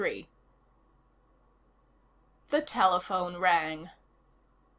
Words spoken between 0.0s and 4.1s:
3 The telephone rang.